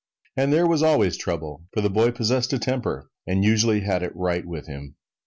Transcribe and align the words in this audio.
And 0.35 0.51
there 0.51 0.65
was 0.65 0.81
always 0.81 1.15
trouble; 1.15 1.67
for 1.75 1.81
the 1.81 1.89
boy 1.91 2.09
possessed 2.09 2.53
a 2.53 2.57
temper, 2.57 3.11
and 3.27 3.43
usually 3.45 3.81
had 3.81 4.01
it 4.01 4.15
right 4.15 4.43
with 4.47 4.65
him. 4.65 4.95